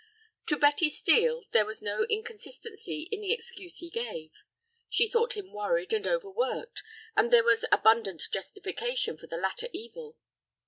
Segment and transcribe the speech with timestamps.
[0.47, 4.31] To Betty Steel there was no inconsistency in the excuse he gave.
[4.89, 6.81] She thought him worried and overworked,
[7.15, 10.17] and there was abundant justification for the latter evil.